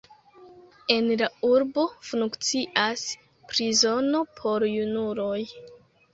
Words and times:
En 0.93 1.09
la 1.21 1.27
urbo 1.49 1.83
funkcias 2.07 3.05
prizono 3.53 4.25
por 4.41 4.67
junuloj. 4.73 5.39